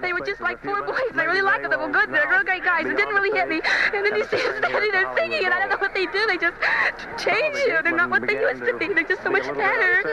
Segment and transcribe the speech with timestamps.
[0.00, 1.10] They were just like four boys.
[1.16, 1.72] I really liked them.
[1.72, 2.12] They were good.
[2.12, 2.86] They're real great guys.
[2.86, 3.60] It didn't really hit me.
[3.92, 6.24] And then you see them standing there singing, and I don't know what they do.
[6.28, 6.54] They just
[7.18, 7.82] change you.
[7.82, 8.94] They're not what they used to be.
[8.94, 10.04] They're just so much better.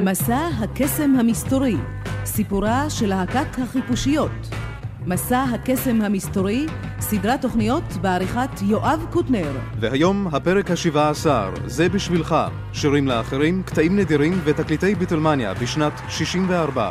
[0.00, 1.76] מסע הקסם המסתורי,
[2.24, 4.30] סיפורה של להקת החיפושיות.
[5.06, 6.66] מסע הקסם המסתורי,
[7.00, 9.52] סדרת תוכניות בעריכת יואב קוטנר.
[9.80, 12.36] והיום הפרק השבעה עשר, זה בשבילך,
[12.72, 16.90] שירים לאחרים, קטעים נדירים ותקליטי ביטלמניה בשנת 64.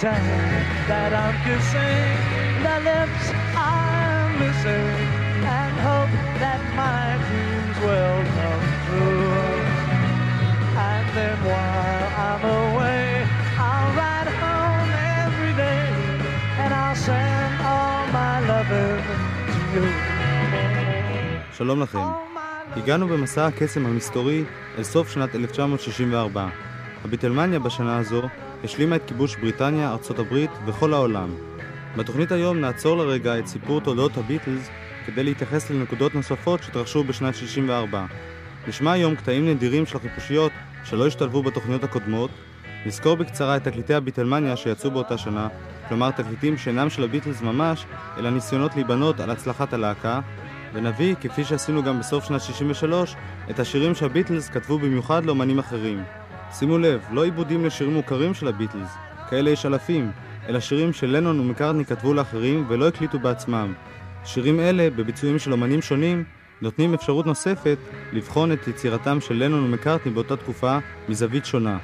[0.00, 0.30] Pretend
[0.90, 2.14] that I'm kissing
[2.66, 3.24] the lips
[3.58, 4.94] I'm missing
[5.58, 9.26] and hope that my dreams will come true.
[10.90, 13.26] And then while I'm away,
[13.66, 14.90] I'll ride home
[15.24, 15.86] every day
[16.62, 19.02] and I'll send all my loving
[19.50, 19.86] to you.
[21.52, 21.98] שלום לכם.
[22.76, 24.44] הגענו במסע הקסם המסתורי
[24.78, 26.67] אל סוף שנת 1964.
[27.04, 28.22] הביטלמניה בשנה הזו
[28.64, 31.34] השלימה את כיבוש בריטניה, ארצות הברית וכל העולם.
[31.96, 34.68] בתוכנית היום נעצור לרגע את סיפור תולדות הביטלס
[35.06, 38.06] כדי להתייחס לנקודות נוספות שהתרחשו בשנת 64.
[38.68, 40.52] נשמע היום קטעים נדירים של החיפושיות
[40.84, 42.30] שלא השתלבו בתוכניות הקודמות,
[42.86, 45.48] נזכור בקצרה את תקליטי הביטלמניה שיצאו באותה שנה,
[45.88, 47.84] כלומר תקליטים שאינם של הביטלס ממש,
[48.18, 50.20] אלא ניסיונות להיבנות על הצלחת הלהקה,
[50.72, 53.16] ונביא, כפי שעשינו גם בסוף שנת 63,
[53.50, 56.02] את השירים שהביטלס כתבו במיוחד לאמנים אחרים.
[56.52, 58.90] שימו לב, לא עיבודים לשירים מוכרים של הביטלס,
[59.30, 60.10] כאלה יש אלפים,
[60.48, 63.74] אלא שירים שלנון ומקארטני כתבו לאחרים ולא הקליטו בעצמם.
[64.24, 66.24] שירים אלה, בביצועים של אמנים שונים,
[66.62, 67.78] נותנים אפשרות נוספת
[68.12, 70.78] לבחון את יצירתם של לנון ומקארטני באותה תקופה
[71.08, 71.78] מזווית שונה.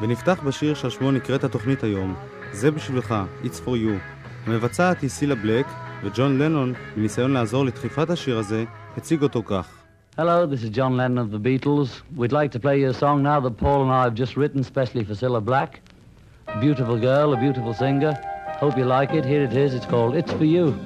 [0.00, 2.14] ונפתח בשיר שעל שמו נקראת התוכנית היום,
[2.52, 3.98] זה בשבילך, It's for you.
[4.46, 5.66] המבצעת היא סילה בלק,
[6.02, 8.64] וג'ון לנון, בניסיון לעזור לדחיפת השיר הזה,
[8.96, 9.83] הציג אותו כך.
[10.16, 12.02] Hello, this is John Lennon of the Beatles.
[12.14, 14.62] We'd like to play you a song now that Paul and I have just written
[14.62, 15.80] specially for Cilla Black.
[16.46, 18.14] A beautiful girl, a beautiful singer.
[18.60, 19.24] Hope you like it.
[19.24, 19.74] Here it is.
[19.74, 20.78] It's called It's For You.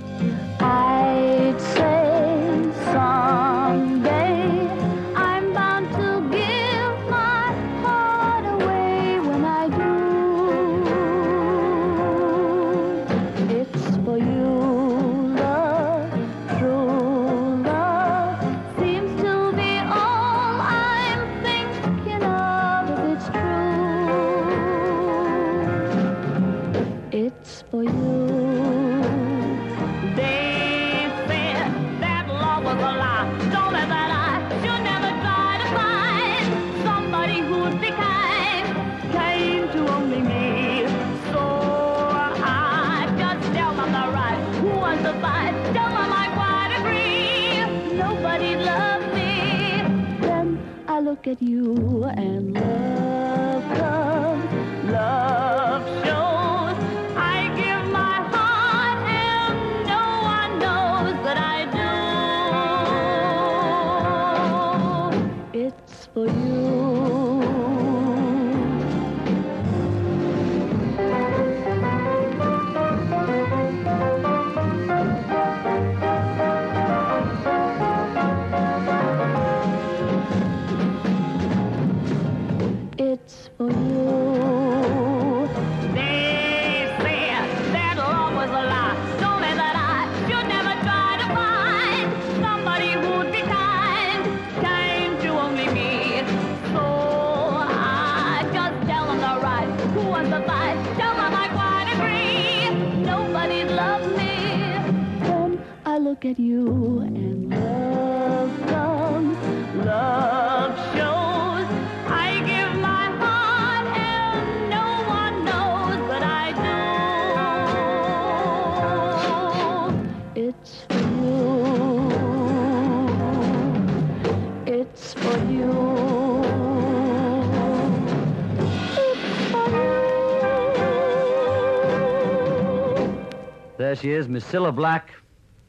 [134.00, 135.04] She is, Miss Cilla Black,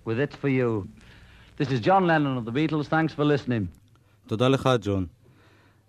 [0.05, 0.87] with It's For You.
[1.57, 2.87] This is John Lennon of the Beatles.
[2.87, 3.67] Thanks for listening.
[4.27, 5.05] תודה לך, ג'ון.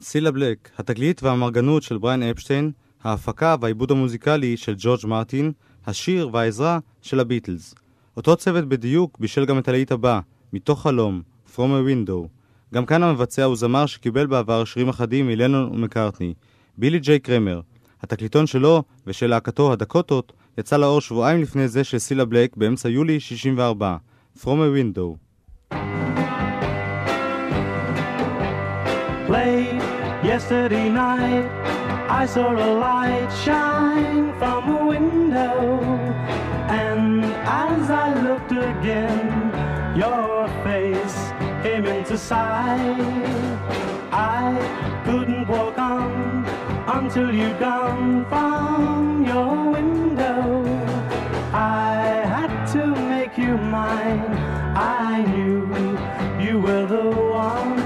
[0.00, 2.70] סילה בלק, התגלית והאמרגנות של בריין אפשטיין,
[3.04, 5.52] ההפקה והעיבוד המוזיקלי של ג'ורג' מרטין,
[5.86, 7.74] השיר והעזרה של הביטלס.
[8.16, 10.20] אותו צוות בדיוק בישל גם את הלהיט הבא,
[10.52, 11.22] מתוך חלום,
[11.54, 12.28] From a Window.
[12.74, 16.34] גם כאן המבצע הוא זמר שקיבל בעבר שירים אחדים מלנון ומקארטני,
[16.78, 17.60] בילי ג'יי קרמר.
[18.02, 23.20] התקליטון שלו ושל להקתו הדקוטות יצא לאור שבועיים לפני זה של סילה בלק באמצע יולי
[23.20, 23.96] 64,
[24.38, 25.16] From a Window.
[29.28, 29.80] Late
[30.32, 31.46] yesterday night,
[32.20, 35.58] I saw a light shine from a window.
[36.82, 37.24] And
[37.66, 39.26] as I looked again,
[40.02, 41.18] your face
[41.64, 43.58] came into sight.
[44.12, 44.46] I
[45.04, 46.39] couldn't walk on
[46.92, 50.64] until you'd gone from your window.
[51.52, 51.94] I
[52.34, 54.24] had to make you mine.
[54.74, 55.60] I knew
[56.44, 57.10] you were the
[57.42, 57.78] one.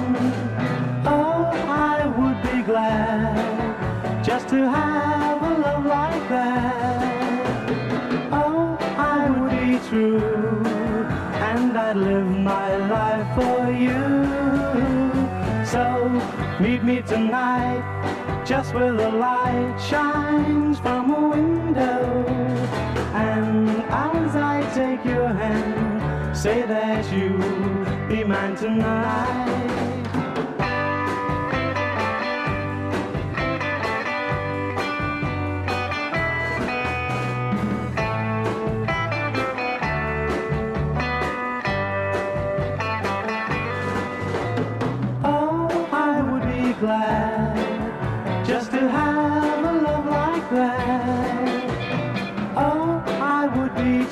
[1.04, 7.70] Oh, I would be glad just to have a love like that.
[8.32, 8.78] Oh,
[9.16, 10.62] I would be true,
[11.50, 14.02] and I'd live my life for you.
[15.66, 15.84] So,
[16.58, 17.93] meet me tonight,
[18.44, 22.26] just where the light shines from a window.
[23.14, 27.38] And as I take your hand, say that you
[28.06, 29.93] be mine tonight.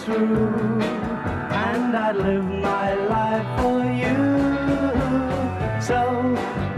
[0.03, 0.81] true,
[1.65, 4.19] and I'd live my life for you.
[5.89, 5.99] So,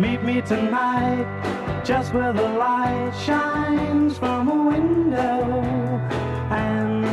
[0.03, 1.27] meet me tonight,
[1.89, 5.39] just where the light shines from a window.
[6.65, 7.05] And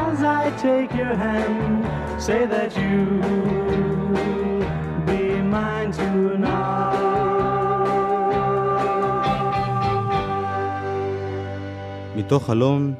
[0.00, 1.84] as I take your hand,
[2.26, 3.02] say that you
[5.06, 5.22] be
[5.54, 7.04] mine tonight.
[12.16, 12.94] מתוך חלום,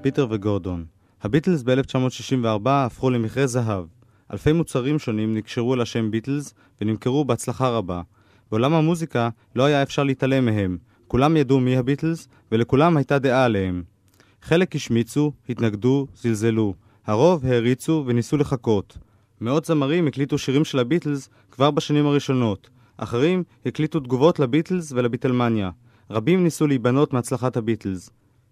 [0.00, 0.84] פיטר וגורדון.
[1.21, 3.85] הביטלס ב-1964 הפכו למכרה זהב.
[4.31, 8.01] אלפי מוצרים שונים נקשרו אל השם ביטלס ונמכרו בהצלחה רבה.
[8.51, 10.77] בעולם המוזיקה לא היה אפשר להתעלם מהם.
[11.07, 13.83] כולם ידעו מי הביטלס, ולכולם הייתה דעה עליהם.
[14.41, 16.73] חלק השמיצו, התנגדו, זלזלו.
[17.05, 18.97] הרוב העריצו וניסו לחקות.
[19.41, 22.69] מאות זמרים הקליטו שירים של הביטלס כבר בשנים הראשונות.
[22.97, 25.69] אחרים הקליטו תגובות לביטלס ולביטלמניה.
[26.09, 28.09] רבים ניסו להיבנות מהצלחת הביטלס.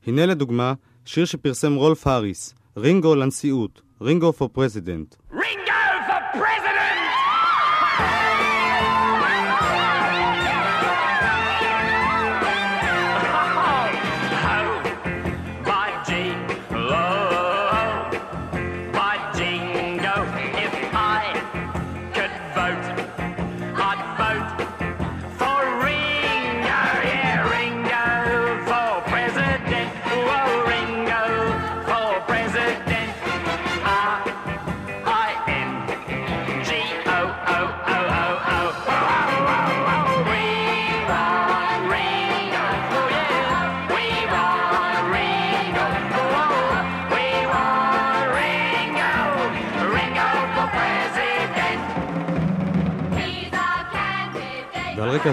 [0.08, 0.74] הנה לדוגמה,
[1.06, 5.34] שיר שפרסם רולף האריס, רינגו לנשיאות, רינגו for president.
[5.34, 5.65] Ringo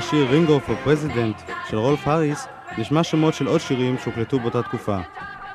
[0.02, 2.46] השיר רינגו for president של רולף האריס,
[2.78, 4.98] נשמע שמות של עוד שירים שהוקלטו באותה תקופה.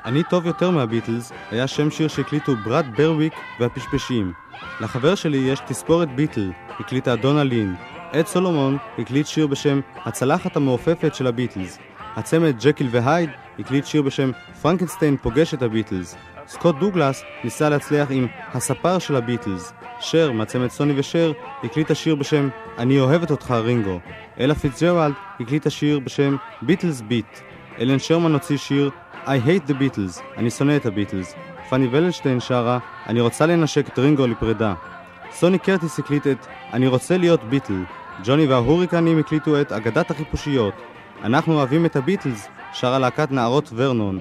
[0.04, 4.32] אני טוב יותר מהביטלס היה שם שיר שהקליטו ברד ברוויק והפשפשים.
[4.80, 7.74] לחבר שלי יש תספורת ביטל, הקליטה דונה לין.
[8.12, 11.78] אד סולומון הקליט שיר בשם הצלחת המעופפת של הביטלס.
[12.16, 14.30] הצמד ג'קיל והייד הקליט שיר בשם
[14.62, 16.16] פרנקנשטיין פוגש את הביטלס.
[16.46, 19.72] סקוט דוגלס ניסה להצליח עם הספר של הביטלס.
[20.00, 21.32] שר מהצמד סוני ושר
[21.64, 24.00] הקליט השיר בשם אני אוהבת אותך רינגו.
[24.40, 27.38] אלה פיטג'רלד הקליט השיר בשם Beatles Beat.
[27.80, 28.90] אלן שרמן הוציא שיר
[29.24, 31.34] I hate the Beatles, אני שונא את הביטלס.
[31.68, 34.74] פאני ולנשטיין שרה, אני רוצה לנשק את רינגו לפרידה.
[35.32, 37.82] סוני קרטיס הקליט את "אני רוצה להיות ביטל",
[38.24, 40.74] ג'וני וההוריקנים הקליטו את "אגדת החיפושיות",
[41.24, 44.18] אנחנו אוהבים את הביטלס, שרה להקת נערות ורנון.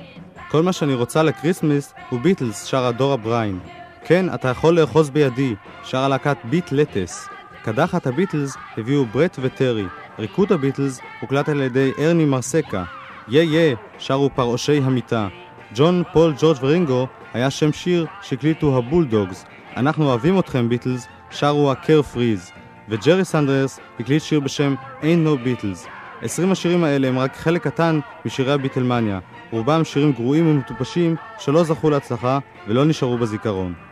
[0.50, 3.60] כל מה שאני רוצה לקריסמס הוא ביטלס, שרה דורה בריין.
[4.08, 7.30] כן, אתה יכול לאחוז בידי, שרה להקת ביט לטס.
[7.64, 9.86] קדחת הביטלס הביאו ברט וטרי.
[10.20, 12.84] ריקוד הביטלס הוקלט על ידי ארני מרסקה.
[13.28, 15.28] יא יא שרו פרעושי המיטה.
[15.76, 19.46] ג'ון, פול, ג'ורג' ורינגו היה שם שיר שהקליטו הבולדוגס.
[19.78, 22.52] אנחנו אוהבים אתכם ביטלס, שרו הקר פריז.
[22.90, 25.88] וג'רי סנדרס הקליט שיר בשם Ain't No Beatles.
[26.22, 29.20] 20 השירים האלה הם רק חלק קטן משירי הביטלמניה.
[29.52, 33.87] רובם שירים גרועים ומטופשים שלא זכו להצלחה ולא נשארו בזיכרון.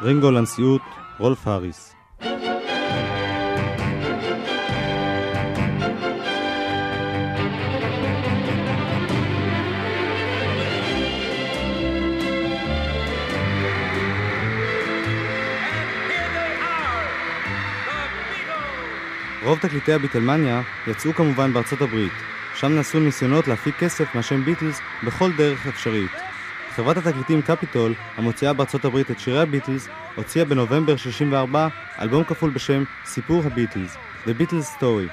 [0.00, 0.82] רינגו לנשיאות,
[1.18, 1.94] רולף האריס.
[19.42, 22.12] רוב תקליטי הביטלמניה יצאו כמובן בארצות הברית,
[22.54, 26.27] שם נעשו ניסיונות להפיק כסף מהשם ביטלס בכל דרך אפשרית.
[26.70, 31.68] חברת התקליטים קפיטול, המוציאה בארצות הברית את שירי הביטלס, הוציאה בנובמבר 64
[32.00, 33.96] אלבום כפול בשם סיפור הביטלס,
[34.26, 35.08] The Beatles Story.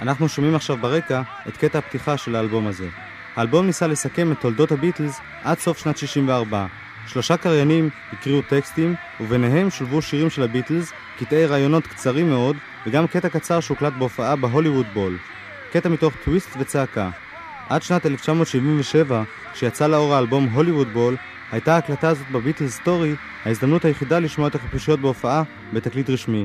[0.00, 2.88] אנחנו שומעים עכשיו ברקע את קטע הפתיחה של האלבום הזה.
[3.36, 6.66] האלבום ניסה לסכם את תולדות הביטלס עד סוף שנת 64.
[7.06, 12.56] שלושה קריינים הקריאו טקסטים, וביניהם שולבו שירים של הביטלס, קטעי ראיונות קצרים מאוד,
[12.86, 15.18] וגם קטע קצר שהוקלט בהופעה בהוליווד בול.
[15.72, 17.10] קטע מתוך טוויסט וצעקה.
[17.68, 21.16] עד שנת 1977, כשיצא לאור האלבום הוליווד בול,
[21.52, 25.42] הייתה ההקלטה הזאת ב Beatles Story ההזדמנות היחידה לשמוע את החיפושיות בהופעה
[25.72, 26.44] בתקליט רשמי.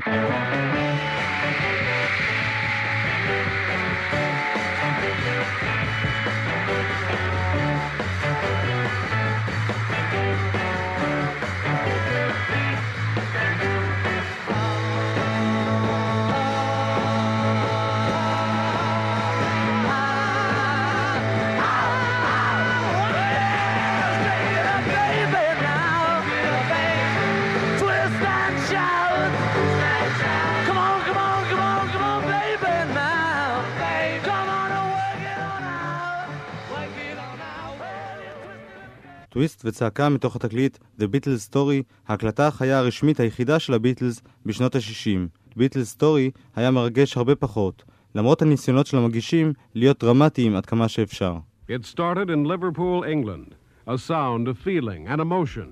[39.77, 45.57] טוויסט וצעקה מתוך התקליט The Beatles Story, ההקלטה החיה הרשמית היחידה של הביטלס בשנות ה-60.
[45.57, 47.83] Beatles Story היה מרגש הרבה פחות,
[48.15, 51.35] למרות הניסיונות של המגישים להיות דרמטיים עד כמה שאפשר.
[51.69, 53.55] It started in Liverpool, England,
[53.87, 55.69] a sound of feeling and emotion.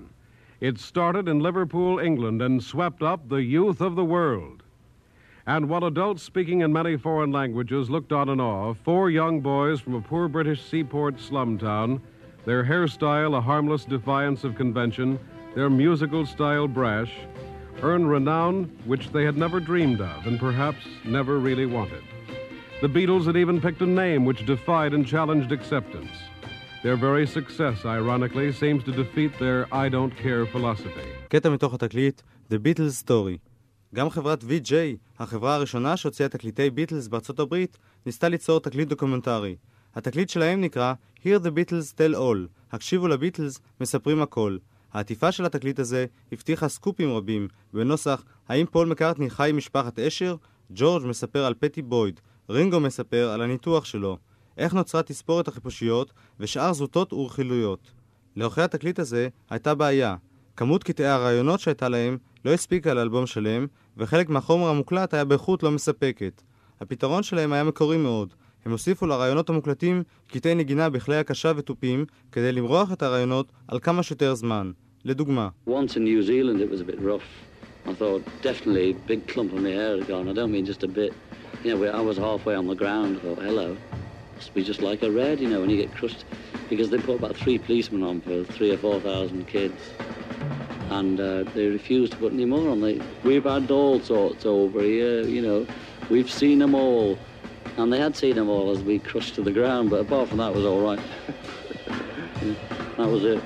[0.60, 4.58] It started in Liverpool, England, and swept up the youth of the world.
[5.54, 9.78] And while adults speaking in many foreign languages looked on in awe, four young boys
[9.80, 11.90] from a poor British seaport slum town,
[12.46, 15.18] their hairstyle a harmless defiance of convention,
[15.54, 17.12] their musical style brash,
[17.82, 22.02] earned renown which they had never dreamed of and perhaps never really wanted.
[22.80, 26.14] The Beatles had even picked a name which defied and challenged acceptance.
[26.82, 31.08] Their very success, ironically, seems to defeat their I don't care philosophy.
[31.28, 33.38] קטע מתוך התקליט The Beatles Story.
[33.94, 34.72] גם חברת VJ,
[35.18, 39.56] החברה הראשונה שהוציאה תקליטי ביטלס בארצות הברית, ניסתה ליצור תקליט דוקומנטרי.
[39.97, 42.37] התקליט שלהם נקרא Hear the Beatles Tell All,
[42.71, 44.57] הקשיבו לביטלס, מספרים הכל.
[44.93, 50.35] העטיפה של התקליט הזה הבטיחה סקופים רבים, בנוסח האם פול מקארטני חי עם משפחת אשר?
[50.71, 54.17] ג'ורג' מספר על פטי בויד, רינגו מספר על הניתוח שלו,
[54.57, 57.91] איך נוצרה תספורת החיפושיות ושאר זוטות ורכילויות.
[58.35, 60.15] לעורכי התקליט הזה הייתה בעיה.
[60.55, 65.71] כמות קטעי הראיונות שהייתה להם לא הספיקה לאלבום שלם, וחלק מהחומר המוקלט היה באיכות לא
[65.71, 66.41] מספקת.
[66.81, 68.33] הפתרון שלהם היה מקורי מאוד.
[68.67, 74.03] הם הוסיפו לרעיונות המוקלטים קטעי נגינה בכלי הקשה ותופים כדי למרוח את הרעיונות על כמה
[74.03, 74.71] שיותר זמן.
[75.05, 75.49] לדוגמה.
[90.89, 92.79] And uh, they refused to put any more on.
[92.79, 95.67] They, we've had all sorts over here, you know.
[96.09, 97.17] We've seen them all.
[97.77, 100.37] And they had seen them all as we crushed to the ground, but apart from
[100.41, 100.99] that, it was all right.
[102.97, 103.39] that was it.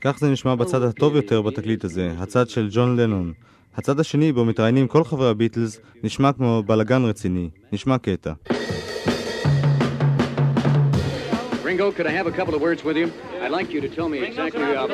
[0.00, 3.32] כך זה נשמע בצד הטוב יותר בתקליט הזה, הצד של ג'ון לנון.
[3.76, 7.50] הצד השני, בו מתראיינים כל חברי הביטלס, נשמע כמו בלאגן רציני.
[7.72, 8.32] נשמע קטע.
[11.76, 13.12] Ringo Ringo, could I have a couple of words with you?
[13.42, 14.86] I'd like you to tell me exactly uh,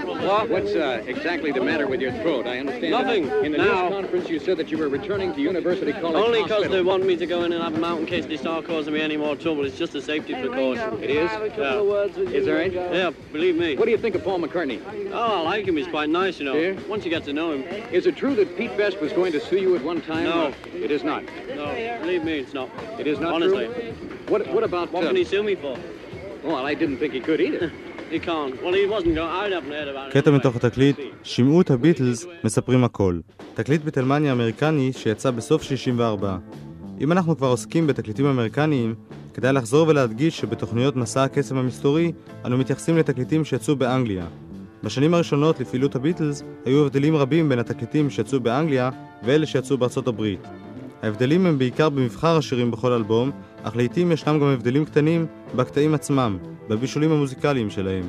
[0.46, 2.44] what's uh, exactly the matter with your throat.
[2.44, 2.90] I understand.
[2.90, 3.28] Nothing.
[3.44, 3.82] In the Now.
[3.82, 7.06] news conference, you said that you were returning to University College Only because they want
[7.06, 9.16] me to go in and have them out in case they start causing me any
[9.16, 9.64] more trouble.
[9.64, 11.00] It's just a safety precaution.
[11.00, 11.30] It is?
[11.56, 12.32] Yeah.
[12.36, 12.72] Is there right?
[12.72, 13.76] Yeah, believe me.
[13.76, 14.82] What do you think of Paul McCartney?
[15.12, 15.76] Oh, I like him.
[15.76, 16.56] He's quite nice, you know.
[16.56, 16.80] Yeah?
[16.88, 17.62] Once you get to know him.
[17.92, 20.24] Is it true that Pete Best was going to sue you at one time?
[20.24, 20.52] No.
[20.74, 21.22] It is not.
[21.46, 22.70] No, believe me, it's not.
[22.98, 23.66] It is not Honestly.
[23.66, 24.08] true?
[24.26, 24.90] What, what about...
[24.90, 25.78] What uh, can he sue me for?
[30.10, 33.20] קטע מתוך התקליט, שמעו את הביטלס מספרים הכל.
[33.54, 36.36] תקליט ביטלמניה אמריקני שיצא בסוף 64.
[37.00, 38.94] אם אנחנו כבר עוסקים בתקליטים אמריקניים,
[39.34, 42.12] כדאי לחזור ולהדגיש שבתוכניות מסע הקסם המסתורי,
[42.44, 44.26] אנו מתייחסים לתקליטים שיצאו באנגליה.
[44.84, 48.90] בשנים הראשונות לפעילות הביטלס, היו הבדלים רבים בין התקליטים שיצאו באנגליה
[49.22, 50.40] ואלה שיצאו בארצות הברית.
[51.02, 53.30] ההבדלים הם בעיקר במבחר השירים בכל אלבום,
[53.62, 55.26] אך לעיתים ישנם גם הבדלים קטנים
[55.56, 56.38] בקטעים עצמם,
[56.68, 58.08] בבישולים המוזיקליים שלהם.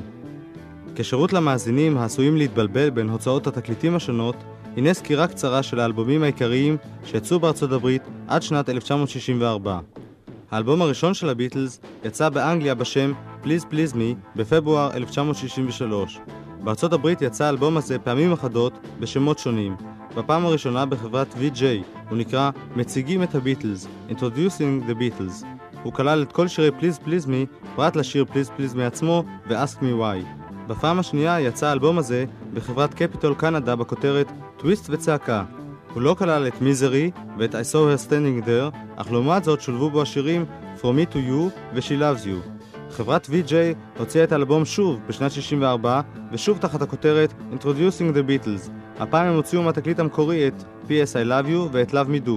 [0.96, 4.36] כשירות למאזינים העשויים להתבלבל בין הוצאות התקליטים השונות,
[4.76, 9.78] הנה סקירה קצרה של האלבומים העיקריים שיצאו בארצות הברית עד שנת 1964.
[10.50, 13.12] האלבום הראשון של הביטלס יצא באנגליה בשם
[13.44, 16.18] Please Please Me בפברואר 1963.
[16.64, 19.76] בארצות הברית יצא האלבום הזה פעמים אחדות בשמות שונים.
[20.16, 21.62] בפעם הראשונה בחברת VJ,
[22.08, 25.44] הוא נקרא מציגים את הביטלס, Introducing the Beatles.
[25.82, 29.78] הוא כלל את כל שירי Please Please Me, פרט לשיר Please Please Me עצמו ו-Ask
[29.78, 30.44] Me Why.
[30.66, 35.44] בפעם השנייה יצא האלבום הזה בחברת קפיטול קנדה בכותרת טוויסט וצעקה.
[35.94, 39.90] הוא לא כלל את מיזרי ואת I saw her standing there, אך לעומת זאת שולבו
[39.90, 40.44] בו השירים
[40.80, 42.48] From me to you ו-She loves you.
[42.90, 43.52] חברת VJ
[43.98, 46.00] הוציאה את האלבום שוב בשנת 64,
[46.32, 48.70] ושוב תחת הכותרת Introducing the Beatles.
[48.98, 51.12] הפעם הם הוציאו מהתקליט המקורי את P.S.
[51.14, 52.32] I love you ואת Love me do.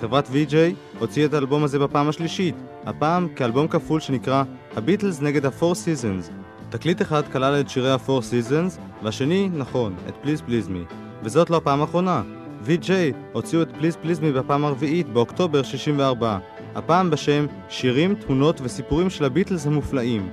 [0.00, 0.54] חברת VJ
[0.98, 2.54] הוציאה את האלבום הזה בפעם השלישית,
[2.86, 4.44] הפעם כאלבום כפול שנקרא
[4.76, 6.30] הביטלס נגד ה-Four Seasons.
[6.70, 10.94] תקליט אחד כלל את שירי ה-Four Seasons, והשני, נכון, את Please Please Me.
[11.22, 12.22] וזאת לא הפעם האחרונה.
[12.66, 12.90] VJ
[13.32, 16.38] הוציאו את Please Please Me בפעם הרביעית באוקטובר 64,
[16.74, 20.28] הפעם בשם שירים, תמונות וסיפורים של הביטלס המופלאים.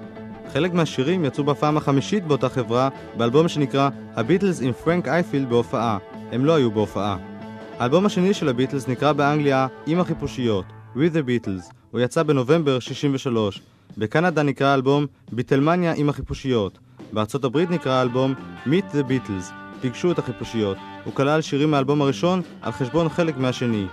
[0.54, 5.98] חלק מהשירים יצאו בפעם החמישית באותה חברה, באלבום שנקרא הביטלס עם פרנק אייפילד בהופעה.
[6.32, 7.18] הם לא היו בהופעה.
[7.80, 11.74] האלבום השני של הביטלס נקרא באנגליה עם החיפושיות, With the Beatles.
[11.92, 13.62] הוא יצא בנובמבר 63.
[13.98, 16.80] בקנדה נקרא האלבום ביטלמניה עם החיפושיות.
[17.14, 18.34] בארצות הברית נקרא האלבום
[18.66, 19.54] Meet the Beatles.
[19.82, 20.78] פגשו את החיפושיות.
[21.04, 23.86] הוא כלל שירים מהאלבום הראשון על חשבון חלק מהשני.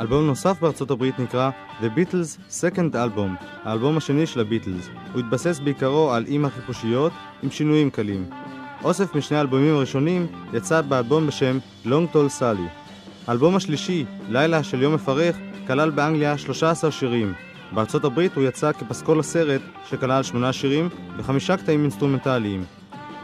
[0.00, 4.88] אלבום נוסף בארצות הברית נקרא The Beatles Second Album, האלבום השני של הביטלס.
[5.12, 8.30] הוא התבסס בעיקרו על עם החיפושיות, עם שינויים קלים.
[8.84, 12.68] אוסף משני האלבומים הראשונים יצא באלבום בשם Long Tall Sally.
[13.26, 17.32] האלבום השלישי, לילה של יום מפרך, כלל באנגליה 13 שירים.
[17.72, 22.64] בארצות הברית הוא יצא כפסקול הסרט, שכלל שמונה שירים וחמישה קטעים אינסטרומנטליים.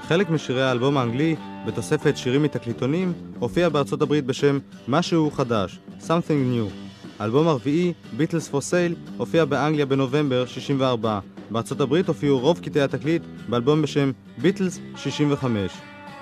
[0.09, 6.71] חלק משירי האלבום האנגלי, בתוספת שירים מתקליטונים, הופיע בארצות הברית בשם משהו חדש, Something New.
[7.19, 11.19] האלבום הרביעי, Beatles for Sale, הופיע באנגליה בנובמבר 64.
[11.51, 15.73] בארצות הברית הופיעו רוב קטעי התקליט באלבום בשם Beatles 65.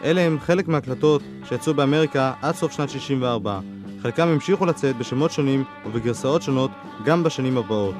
[0.05, 3.61] אלה הם חלק מהקלטות שיצאו באמריקה עד סוף שנת 64.
[4.03, 6.71] חלקם המשיכו לצאת בשמות שונים ובגרסאות שונות
[7.05, 7.95] גם בשנים הבאות.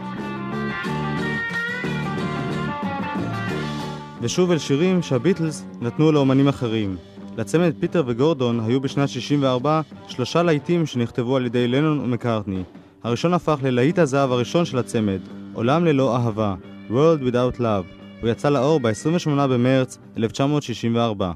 [4.21, 6.97] ושוב אל שירים שהביטלס נתנו לאומנים אחרים.
[7.37, 12.63] לצמד פיטר וגורדון היו בשנת 64 שלושה להיטים שנכתבו על ידי לנון ומקארטני.
[13.05, 15.19] הראשון הפך ללהיט הזהב הראשון של הצמד,
[15.55, 16.55] עולם ללא אהבה,
[16.91, 17.87] World Without Love.
[18.21, 21.33] הוא יצא לאור ב-28 במרץ 1964.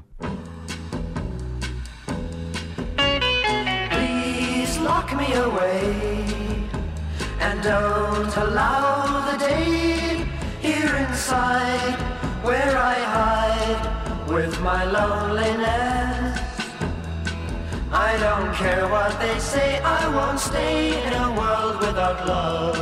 [3.91, 5.83] Please lock me away
[7.45, 8.91] and don't allow
[9.29, 10.25] the day
[10.61, 11.97] here inside
[12.47, 16.39] where I hide with my loneliness.
[17.91, 22.77] I don't care what they say, I won't stay in a world without love.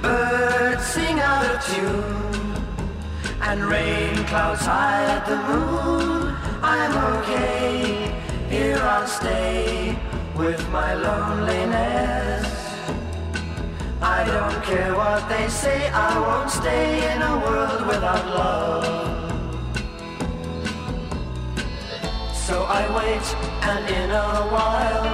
[0.00, 2.18] Birds sing out of tune
[3.42, 6.36] and rain clouds hide the moon.
[6.62, 8.14] I'm okay,
[8.48, 9.98] here I'll stay
[10.36, 12.67] with my loneliness.
[14.00, 18.84] I don't care what they say, I won't stay in a world without love.
[22.32, 23.26] So I wait,
[23.62, 25.08] and in a while,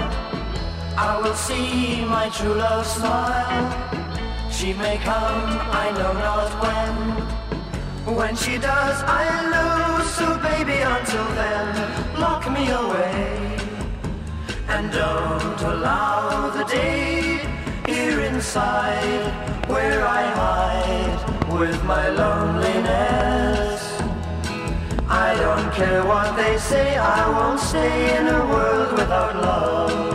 [0.99, 4.51] I will see my true love smile.
[4.51, 8.15] She may come, I know not when.
[8.17, 10.11] When she does, I'll lose.
[10.11, 13.57] So baby, until then, lock me away.
[14.69, 17.54] And don't allow the day
[17.88, 19.24] here inside
[19.74, 21.20] where I hide
[21.60, 23.82] with my loneliness.
[25.28, 30.10] I don't care what they say, I won't stay in a world without love.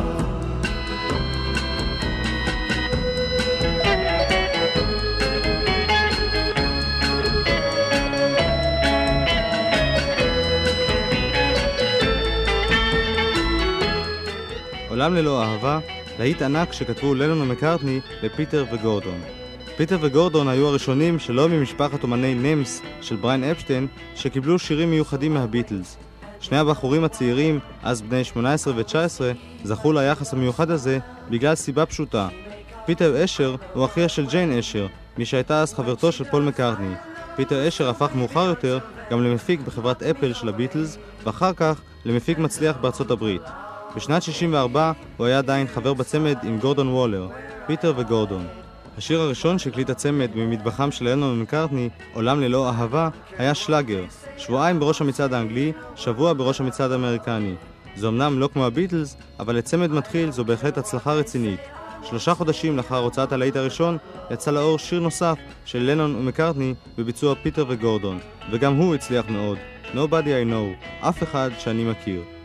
[14.89, 15.79] עולם ללא אהבה,
[16.20, 19.22] להיט ענק שכתבו לנון ומקארטני לפיטר וגורדון.
[19.78, 25.98] פיטר וגורדון היו הראשונים שלא ממשפחת אומני NEMS של בריין אפשטיין שקיבלו שירים מיוחדים מהביטלס.
[26.40, 29.22] שני הבחורים הצעירים, אז בני 18 ו-19,
[29.64, 32.28] זכו ליחס המיוחד הזה בגלל סיבה פשוטה.
[32.86, 36.94] פיטר אשר הוא אחיה של ג'יין אשר, מי שהייתה אז חברתו של פול מקארטני.
[37.36, 38.80] פיטר אשר הפך מאוחר יותר
[39.12, 43.42] גם למפיק בחברת אפל של הביטלס, ואחר כך למפיק מצליח בארצות הברית.
[43.96, 47.28] בשנת 64 הוא היה עדיין חבר בצמד עם גורדון וולר,
[47.68, 48.48] פיטר וגורדון.
[48.98, 54.04] השיר הראשון שהקליט הצמד ממטבחם של לנון ומקארטני, עולם ללא אהבה, היה שלאגר,
[54.38, 57.56] שבועיים בראש המצעד האנגלי, שבוע בראש המצעד האמריקני.
[57.96, 61.60] זה אמנם לא כמו הביטלס, אבל לצמד מתחיל זו בהחלט הצלחה רצינית.
[62.04, 63.98] שלושה חודשים לאחר הוצאת הלהיט הראשון,
[64.32, 68.20] יצא לאור שיר נוסף של לנון ומקארטני בביצוע פיטר וגורדון,
[68.52, 69.58] וגם הוא הצליח מאוד.
[69.94, 72.39] Nobody I know, אף אחד שאני מכיר.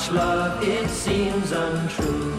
[0.00, 2.32] Much love, it seems untrue.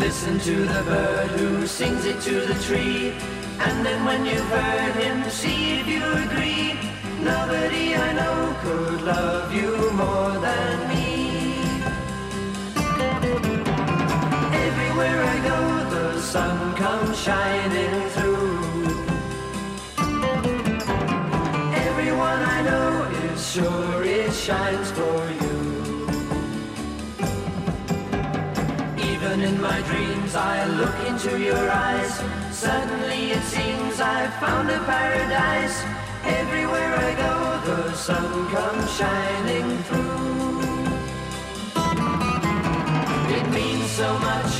[0.00, 3.12] Listen to the bird who sings it to the tree,
[3.60, 6.74] and then when you've heard him, see if you agree.
[7.20, 11.62] Nobody I know could love you more than me.
[14.66, 15.60] Everywhere I go,
[15.94, 18.58] the sun comes shining through.
[21.86, 23.91] Everyone I know is sure
[24.42, 25.58] shines for you.
[29.12, 32.12] Even in my dreams, I look into your eyes.
[32.50, 35.76] Suddenly it seems I've found a paradise.
[36.24, 37.34] Everywhere I go,
[37.68, 40.58] the sun comes shining through.
[43.36, 44.52] It means so much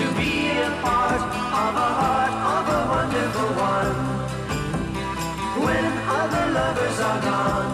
[0.00, 0.34] to be
[0.68, 1.22] a part
[1.62, 3.94] of a heart of a wonderful one.
[5.64, 5.86] When
[6.20, 7.73] other lovers are gone,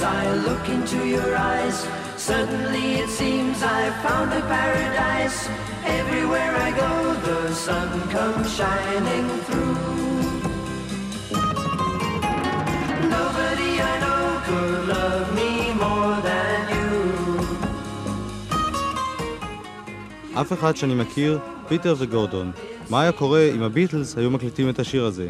[0.00, 1.86] dreams, I look into your eyes.
[2.16, 5.48] Suddenly it seems I've found a paradise.
[5.84, 9.76] Everywhere I go, the sun comes shining through.
[13.16, 15.50] Nobody I know could love me
[15.84, 16.90] more than you.
[20.40, 22.52] אף אחד שאני מכיר, פיטר וגורדון.
[22.90, 25.28] מה היה קורה אם הביטלס היו מקליטים את השיר הזה?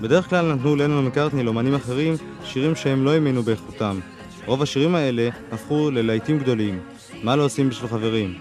[0.00, 3.98] בדרך כלל נתנו לנון ומקארטני לאמנים אחרים שירים שהם לא האמינו באיכותם.
[4.46, 6.80] רוב השירים האלה הפכו ללהיטים גדולים.
[7.22, 8.34] מה לא עושים בשביל חברים?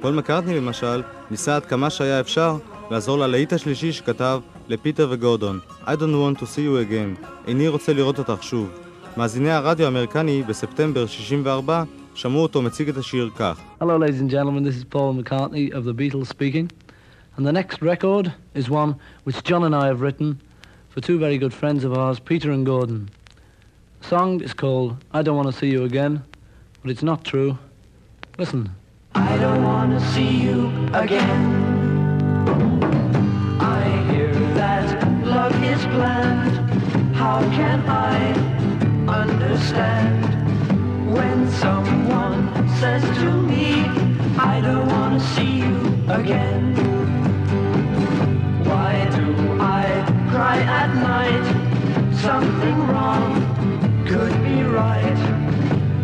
[0.00, 2.56] פול מקארטני למשל, ניסה עד כמה שהיה אפשר
[2.90, 7.92] לעזור ללהיט השלישי שכתב לפיטר וגורדון I don't want to see you again, איני רוצה
[7.92, 8.70] לראות אותך שוב.
[9.16, 14.62] מאזיני הרדיו האמריקני בספטמבר 64 שמעו אותו מציג את השיר כך Hello, ladies and gentlemen.
[14.64, 16.70] This is Paul McCartney of the Beatles speaking.
[17.36, 18.94] And the next record is one
[19.24, 20.38] which John and I have written
[20.90, 23.10] for two very good friends of ours, Peter and Gordon.
[24.00, 26.24] The song is called I Don't Want to See You Again,
[26.82, 27.56] but it's not true.
[28.38, 28.70] Listen.
[29.14, 31.40] I don't want to see you again.
[33.60, 37.14] I hear that love is planned.
[37.14, 38.32] How can I
[39.06, 40.24] understand
[41.12, 43.84] when someone says to me,
[44.38, 45.76] I don't want to see you
[46.08, 46.74] again?
[48.64, 51.46] Why do I cry at night?
[52.14, 53.26] Something wrong
[54.06, 55.20] could be right.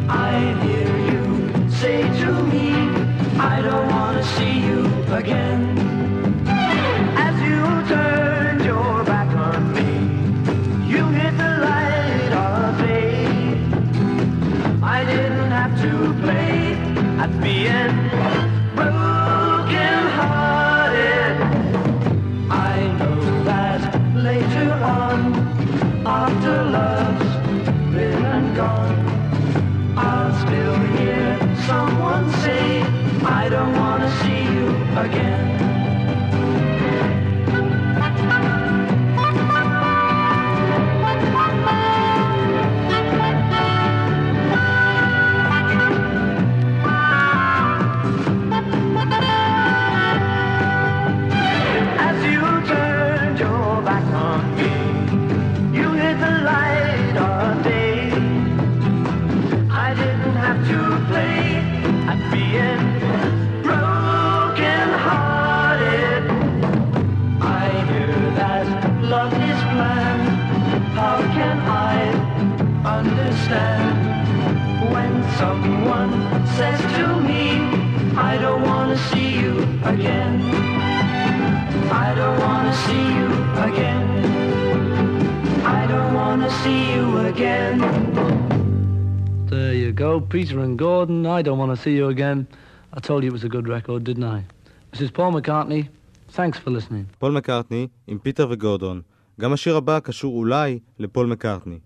[0.09, 0.33] I
[0.65, 1.25] hear you
[1.71, 2.69] say to me,
[3.39, 4.81] I don't want to see you
[5.21, 5.61] again.
[7.27, 7.63] As you
[7.95, 9.91] turned your back on me,
[10.93, 13.63] you hit the light of faith.
[14.83, 16.75] I didn't have to play
[17.23, 18.06] at the broken
[79.95, 80.35] again.
[82.05, 83.29] I don't wanna see you
[83.69, 84.07] again.
[85.79, 87.75] I don't wanna see you again.
[89.53, 91.21] There you go, Peter and Gordon.
[91.39, 92.39] I don't want to see you again.
[92.97, 94.41] I told you it was a good record, didn't I?
[94.91, 95.83] This is Paul McCartney.
[96.39, 97.05] Thanks for listening.
[97.19, 99.01] פול מקארטני עם פיטר וגורדון.
[99.41, 101.79] גם השיר הבא קשור אולי לפול מקארטני.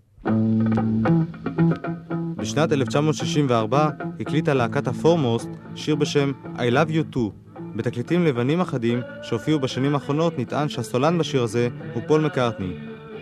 [2.37, 7.40] בשנת 1964 הקליטה להקת הפורמוסט שיר בשם I Love You Too.
[7.75, 12.73] בתקליטים לבנים אחדים שהופיעו בשנים האחרונות נטען שהסולן בשיר הזה הוא פול מקארטני.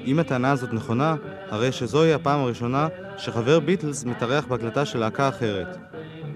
[0.05, 1.15] אם הטענה הזאת נכונה,
[1.49, 5.77] הרי שזוהי הפעם הראשונה שחבר ביטלס מתארח בהקלטה של להקה אחרת.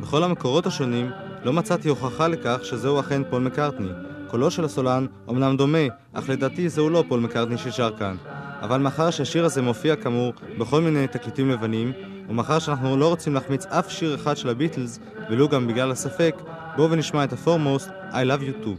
[0.01, 1.11] בכל המקורות השונים
[1.43, 3.89] לא מצאתי הוכחה לכך שזהו אכן פול מקארטני.
[4.27, 8.15] קולו של הסולן אמנם דומה, אך לדעתי זהו לא פול מקארטני ששר כאן.
[8.61, 11.91] אבל מאחר שהשיר הזה מופיע כאמור בכל מיני תקליטים לבנים,
[12.29, 14.99] ומאחר שאנחנו לא רוצים להחמיץ אף שיר אחד של הביטלס,
[15.29, 16.35] ולו גם בגלל הספק,
[16.76, 18.76] בואו ונשמע את הפורמוסט I Love You Too.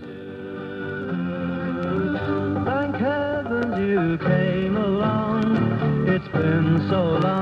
[2.65, 5.45] Thank heaven you came along.
[6.13, 7.32] It's been so long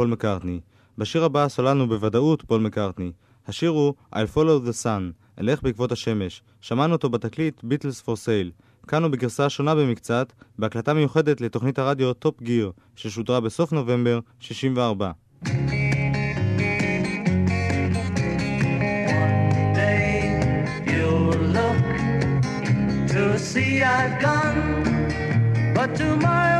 [0.00, 0.60] פול מקארטני.
[0.98, 3.12] בשיר הבא הסולן הוא בוודאות פול מקארטני.
[3.48, 6.42] השיר הוא I'll follow the sun, אלך בעקבות השמש.
[6.60, 8.50] שמענו אותו בתקליט Beatles for Sale.
[8.88, 15.10] כאן הוא בגרסה שונה במקצת, בהקלטה מיוחדת לתוכנית הרדיו Top Gear, ששודרה בסוף נובמבר 64.
[19.74, 20.20] day
[20.86, 21.84] you'll look
[23.12, 24.60] to see I've gone,
[25.74, 26.59] but tomorrow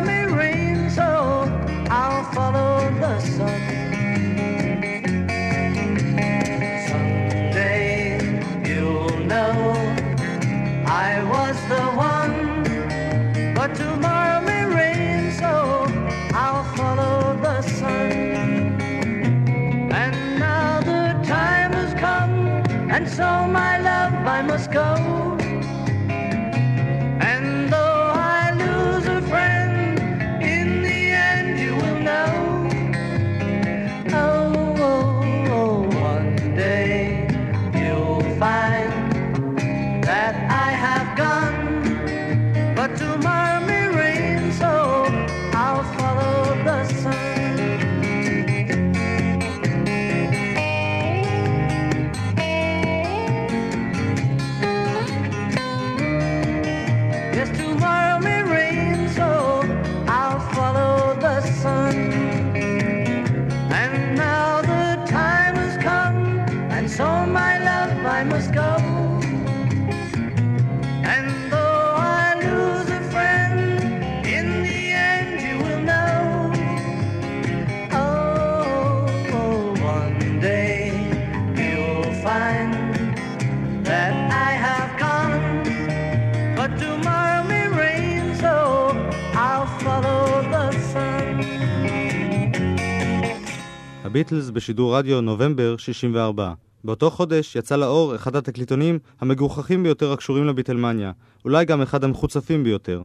[94.32, 96.52] הביטלס בשידור רדיו נובמבר 64.
[96.84, 101.12] באותו חודש יצא לאור אחד התקליטונים המגוחכים ביותר הקשורים לביטלמניה,
[101.44, 103.02] אולי גם אחד המחוצפים ביותר.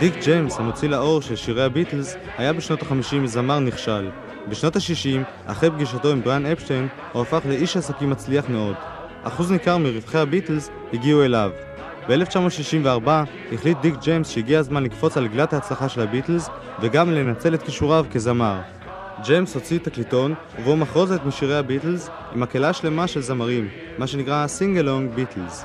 [0.00, 4.10] דיק ג'יימס, המוציא לאור של שירי הביטלס, היה בשנות ה-50 זמר נכשל.
[4.48, 8.74] בשנות ה-60, אחרי פגישתו עם בריאן אפשטיין, הוא הפך לאיש עסקים מצליח מאוד.
[9.22, 11.50] אחוז ניכר מרווחי הביטלס הגיעו אליו.
[12.08, 13.08] ב-1964
[13.52, 16.48] החליט דיק ג'יימס שהגיע הזמן לקפוץ על עגלת ההצלחה של הביטלס
[16.80, 18.60] וגם לנצל את כישוריו כזמר.
[19.24, 25.10] ג'יימס הוציא תקליטון ובו מחרוזת משירי הביטלס עם מקהלה שלמה של זמרים, מה שנקרא Singalong
[25.14, 25.64] Beatles.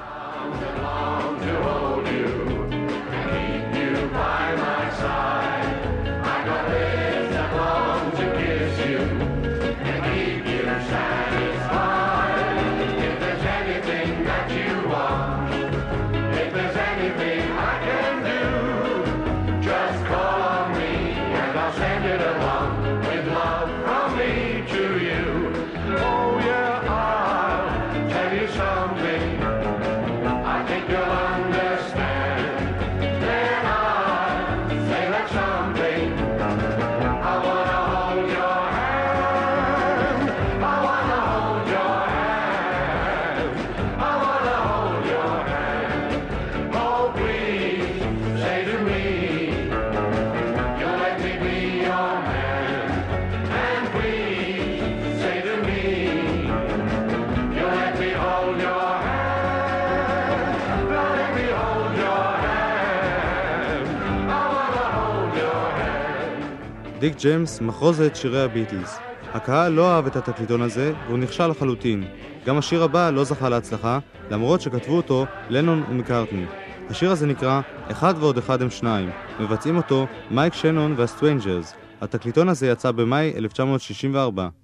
[67.11, 68.99] דיק ג'יימס מחרוזת שירי הביטלס.
[69.33, 72.03] הקהל לא אהב את התקליטון הזה, והוא נכשל לחלוטין.
[72.45, 76.45] גם השיר הבא לא זכה להצלחה, למרות שכתבו אותו לנון ומקארטני.
[76.89, 81.73] השיר הזה נקרא "אחד ועוד אחד הם שניים", מבצעים אותו מייק שנון והסטרנג'רס.
[82.01, 84.60] התקליטון הזה יצא במאי 1964.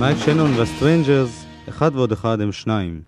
[0.00, 3.00] מייק שנון והסטרנג'רס, אחד ועוד אחד הם שניים.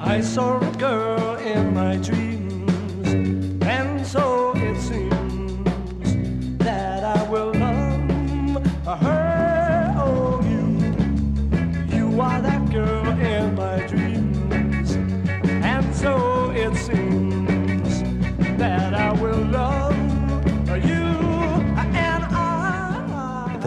[0.00, 0.60] I saw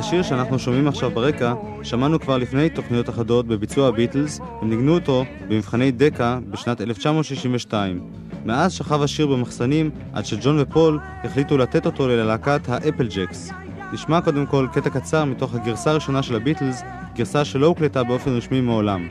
[0.07, 1.53] השיר שאנחנו שומעים עכשיו ברקע,
[1.83, 7.99] שמענו כבר לפני תוכניות אחדות בביצוע הביטלס, הם ניגנו אותו במבחני דקה בשנת 1962.
[8.45, 13.51] מאז שכב השיר במחסנים, עד שג'ון ופול החליטו לתת אותו ללהקת האפל ג'קס.
[13.93, 16.81] נשמע קודם כל קטע קצר מתוך הגרסה הראשונה של הביטלס,
[17.15, 19.07] גרסה שלא הוקלטה באופן רשמי מעולם.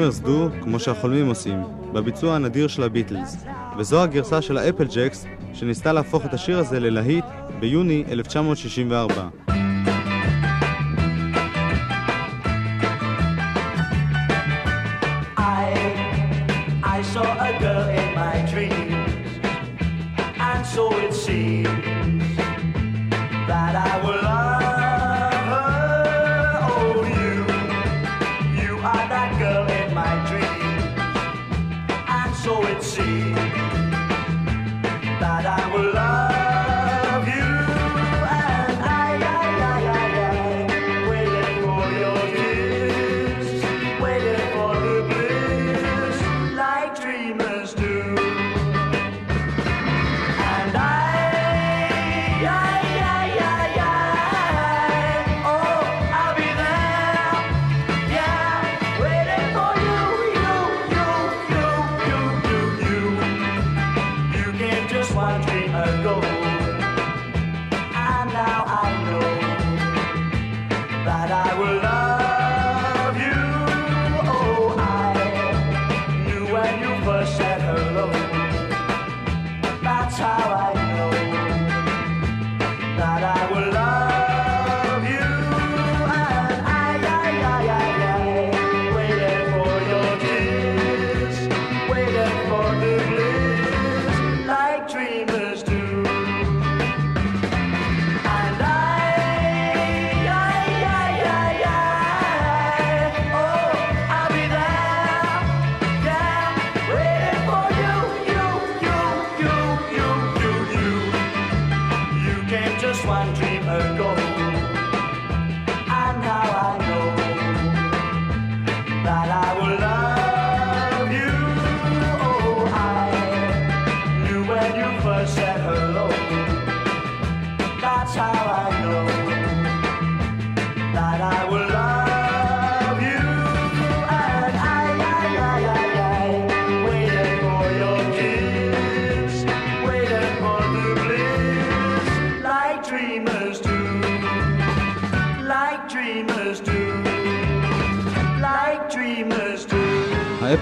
[0.00, 3.36] יימרסדו כמו שהחולמים עושים, בביצוע הנדיר של הביטלס,
[3.78, 7.24] וזו הגרסה של האפל ג'קס שניסתה להפוך את השיר הזה ללהיט
[7.60, 9.59] ביוני 1964.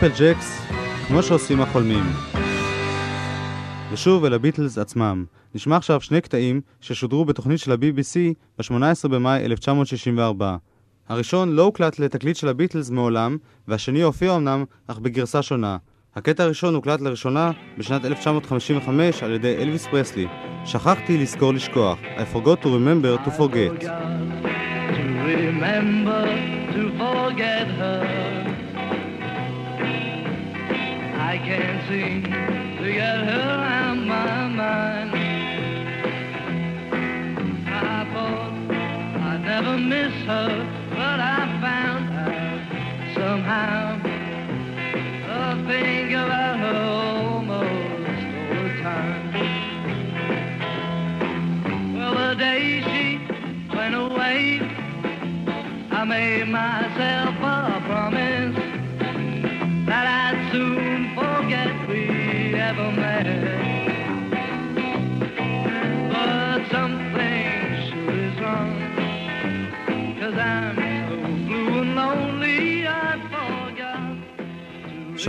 [0.09, 0.67] האפלג'קס,
[1.09, 2.05] כמו שעושים החולמים.
[3.93, 5.25] ושוב אל הביטלס עצמם.
[5.55, 10.57] נשמע עכשיו שני קטעים ששודרו בתוכנית של ה-BBC ב-18 במאי 1964.
[11.09, 13.37] הראשון לא הוקלט לתקליט של הביטלס מעולם,
[13.69, 15.77] והשני הופיע אמנם, אך בגרסה שונה.
[16.17, 20.27] הקטע הראשון הוקלט לראשונה בשנת 1955 על ידי אלוויס פרסלי.
[20.65, 21.99] שכחתי לזכור לשכוח.
[22.17, 23.83] I forgot to remember to forget.
[23.83, 24.29] I forgot
[24.95, 25.03] To
[25.47, 26.25] remember
[26.75, 28.38] to forget her.
[31.29, 35.11] I can't seem to get her out of my mind.
[37.69, 38.53] I thought
[39.29, 40.49] I'd never miss her,
[40.89, 42.61] but I found out
[43.15, 44.01] somehow
[45.29, 49.25] I think about her almost all the time.
[51.95, 53.07] Well, the day she
[53.77, 54.61] went away,
[55.91, 57.78] I made myself up.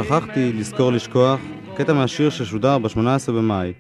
[0.03, 1.39] שכחתי לזכור לשכוח,
[1.75, 3.73] קטע מהשיר ששודר ב-18 במאי.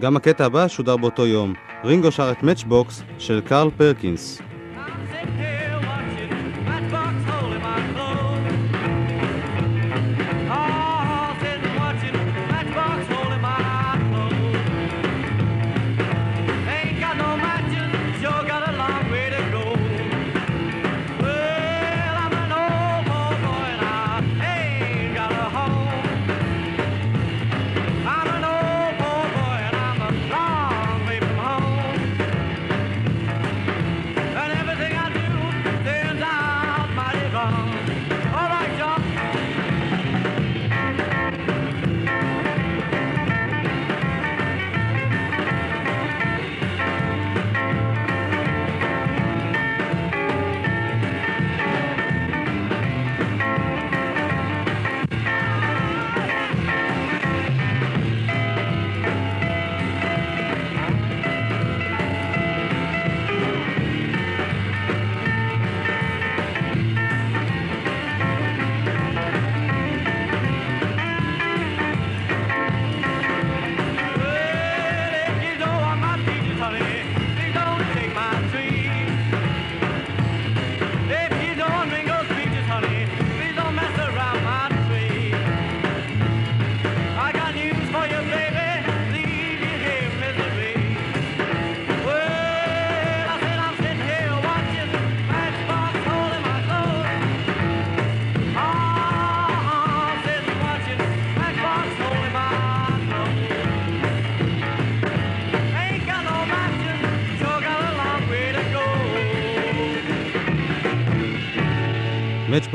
[0.00, 1.54] גם הקטע הבא שודר באותו יום.
[1.84, 4.42] רינגו שר את מאצ'בוקס של קארל פרקינס.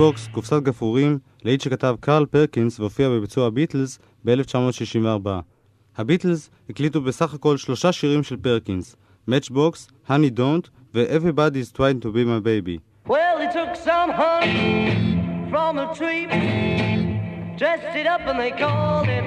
[0.01, 5.29] Matchbox, קופסת גפרורים, להיט שכתב קרל פרקינס והופיע בביצוע הביטלס ב-1964.
[5.97, 8.95] הביטלס הקליטו בסך הכל שלושה שירים של פרקינס,
[9.29, 12.79] Matchbox, Honey Don't ו-Everybody's Trying to be my baby.
[13.07, 14.91] Well, they took some honey
[15.51, 16.25] from a tree,
[17.59, 19.25] dressed it up and they called it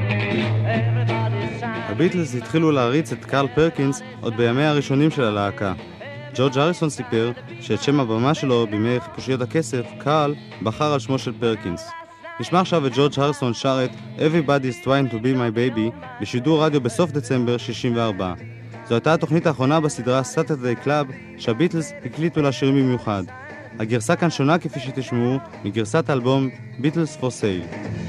[0.79, 1.91] everybody's sign.
[1.91, 5.73] הביטלס התחילו להריץ את קרל פרקינס עוד בימיה הראשונים של הלהקה.
[6.37, 11.33] ג'ורג' אריסון סיפר שאת שם הבמה שלו בימי חיפושיות הכסף, קרל, בחר על שמו של
[11.41, 11.91] פרקינס.
[12.41, 16.81] נשמע עכשיו את ג'ורג' הרסון שר את Everybody's Trying to be my baby בשידור רדיו
[16.81, 18.35] בסוף דצמבר 64.
[18.89, 23.23] זו הייתה התוכנית האחרונה בסדרה Saturday Club שהביטלס הקליטו לה שירים במיוחד.
[23.79, 26.49] הגרסה כאן שונה כפי שתשמעו מגרסת האלבום
[26.81, 28.04] Beatles for Sale.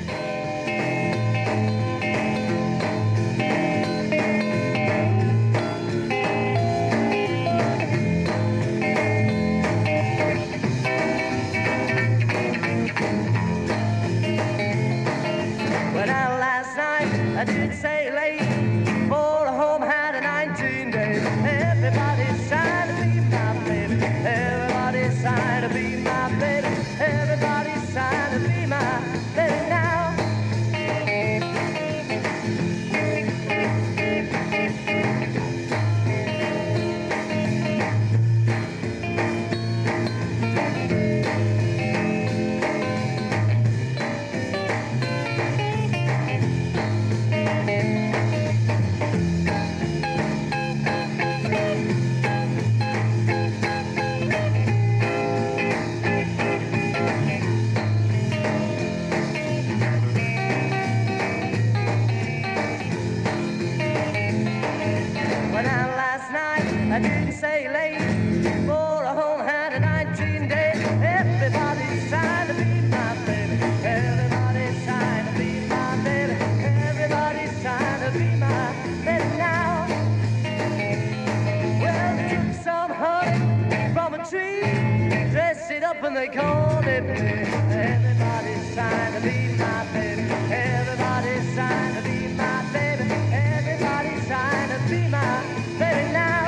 [86.08, 87.43] And they called it tea.
[87.91, 90.26] Everybody's trying to be my baby.
[90.74, 93.06] Everybody's trying to be my baby.
[93.53, 95.34] Everybody's trying to be my
[95.80, 96.45] baby now.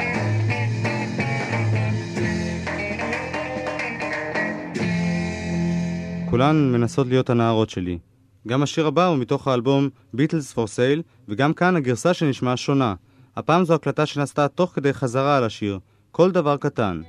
[6.30, 7.98] כולן מנסות להיות הנערות שלי.
[8.48, 12.94] גם השיר הבא הוא מתוך האלבום Beatles for Sale, וגם כאן הגרסה שנשמעה שונה.
[13.36, 15.80] הפעם זו הקלטה שנעשתה תוך כדי חזרה על השיר.
[16.12, 17.02] כל דבר קטן.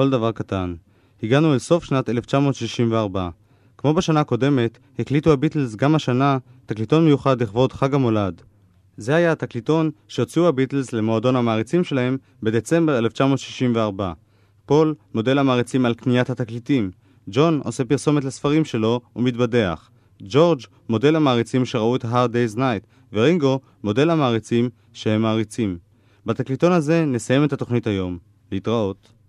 [0.00, 0.74] כל דבר קטן.
[1.22, 3.28] הגענו אל סוף שנת 1964.
[3.78, 8.42] כמו בשנה הקודמת, הקליטו הביטלס גם השנה תקליטון מיוחד לכבוד חג המולד.
[8.96, 14.12] זה היה התקליטון שהוציאו הביטלס למועדון המעריצים שלהם בדצמבר 1964.
[14.66, 16.90] פול מודה למעריצים על קניית התקליטים.
[17.28, 19.90] ג'ון עושה פרסומת לספרים שלו ומתבדח.
[20.22, 25.78] ג'ורג' מודה למעריצים שראו את ה-Hard Day's Night, ורינגו מודה למעריצים שהם מעריצים.
[26.26, 28.18] בתקליטון הזה נסיים את התוכנית היום.
[28.52, 29.19] להתראות.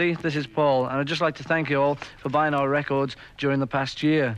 [0.00, 0.22] Everybody.
[0.22, 3.16] This is Paul, and I'd just like to thank you all for buying our records
[3.36, 4.36] during the past year.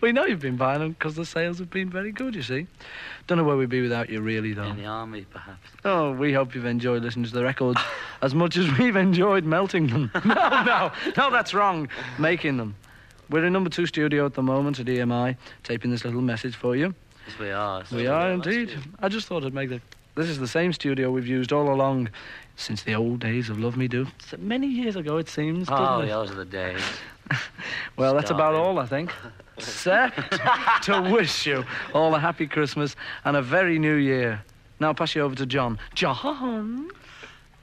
[0.00, 2.68] We know you've been buying them because the sales have been very good, you see.
[3.26, 4.64] Don't know where we'd be without you, really, though.
[4.64, 5.68] In the army, perhaps.
[5.84, 7.80] Oh, we hope you've enjoyed listening to the records
[8.22, 10.10] as much as we've enjoyed melting them.
[10.24, 10.34] no,
[10.64, 11.88] no, no, that's wrong.
[12.18, 12.76] Making them.
[13.30, 16.76] We're in number two studio at the moment at EMI, taping this little message for
[16.76, 16.94] you.
[17.26, 17.84] Yes, we are.
[17.90, 18.72] We are indeed.
[19.00, 19.80] I just thought I'd make the.
[20.14, 22.10] This is the same studio we've used all along
[22.56, 24.06] since the old days of Love Me Do.
[24.26, 25.68] So many years ago, it seems.
[25.70, 26.08] Oh, it?
[26.08, 26.80] those are the days.
[27.96, 28.60] Well, that's about Starving.
[28.62, 29.12] all, I think.
[29.58, 30.12] Set
[30.82, 34.42] to wish you all a happy Christmas and a very new year.
[34.80, 35.78] Now I'll pass you over to John.
[35.94, 36.90] John?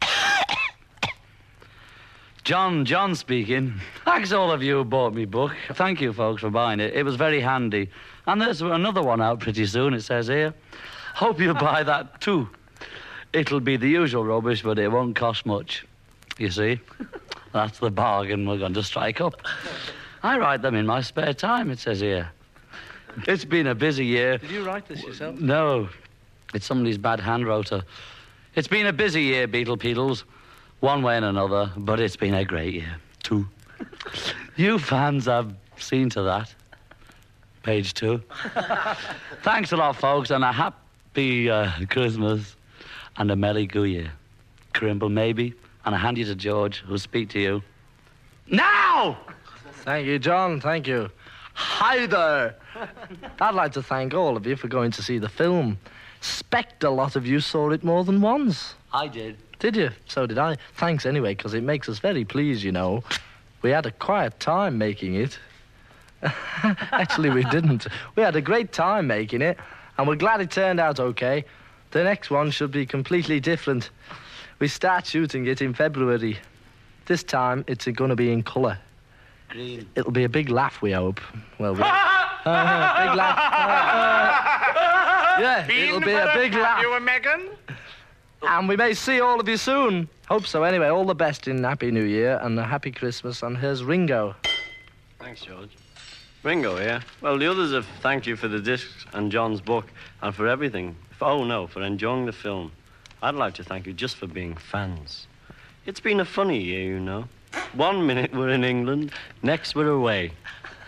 [2.44, 3.74] John, John speaking.
[4.06, 5.56] Thanks all of you who bought me book.
[5.74, 6.94] Thank you, folks, for buying it.
[6.94, 7.90] It was very handy.
[8.26, 10.54] And there's another one out pretty soon, it says here.
[11.16, 12.50] Hope you buy that too.
[13.32, 15.86] It'll be the usual rubbish, but it won't cost much.
[16.38, 16.80] You see?
[17.54, 19.42] That's the bargain we're going to strike up.
[20.24, 22.30] I write them in my spare time, it says here.
[23.28, 24.38] It's been a busy year.
[24.38, 25.40] Did you write this yourself?
[25.40, 25.90] No,
[26.54, 27.84] it's somebody's bad hand rotor.
[28.56, 30.26] It's been a busy year, Beetle Peetles,
[30.80, 33.48] one way and another, but it's been a great year, too.
[34.56, 36.54] you fans have seen to that.
[37.64, 38.22] Page two.
[39.44, 42.56] Thanks a lot, folks, and a happy uh, Christmas
[43.20, 44.12] and a Merry Go Year.
[44.74, 45.54] Crimble, maybe,
[45.86, 47.62] and I hand you to George, who'll speak to you.
[48.48, 49.20] Now!
[49.84, 50.60] Thank you, John.
[50.60, 51.10] Thank you.
[51.54, 52.56] Hi there.
[53.42, 55.78] I'd like to thank all of you for going to see the film.
[56.22, 58.76] Spect a lot of you saw it more than once.
[58.94, 59.38] I did.
[59.60, 59.90] Did you?
[60.06, 60.56] So did I.
[60.76, 63.04] Thanks anyway, because it makes us very pleased, you know.
[63.62, 65.38] We had a quiet time making it.
[66.64, 67.88] Actually, we didn't.
[68.16, 69.58] We had a great time making it,
[69.98, 71.44] and we're glad it turned out okay.
[71.92, 73.90] The next one should be completely different.
[74.60, 76.38] We start shooting it in February.
[77.06, 78.78] This time, it's going to be in colour.
[79.50, 79.88] Green.
[79.96, 81.22] It'll be a big laugh, we hope.
[81.58, 81.84] Well, we...
[82.46, 83.38] Uh, big laugh.
[83.38, 83.42] Uh,
[85.42, 86.82] yeah, it'll be a big laugh.
[86.82, 87.50] You and Megan?
[88.42, 90.08] And we may see all of you soon.
[90.30, 90.64] Hope so.
[90.64, 93.44] Anyway, all the best in Happy New Year and a Happy Christmas.
[93.44, 94.36] And here's Ringo.
[95.20, 95.76] Thanks, George.
[96.42, 97.02] Ringo here.
[97.22, 99.88] Well, the others have thanked you for the discs and John's book
[100.22, 100.96] and for everything.
[101.22, 102.72] Oh, no, for enjoying the film.
[103.22, 105.28] I'd like to thank you just for being fans.
[105.86, 107.26] It's been a funny year, you know.
[107.74, 109.12] One minute we're in England,
[109.44, 110.32] next we're away.